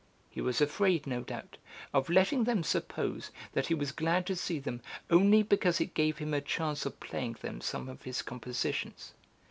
[0.31, 1.57] He was afraid, no doubt,
[1.93, 4.81] of letting them suppose that he was glad to see them
[5.11, 9.13] only because it gave him a chance of playing them some of his compositions.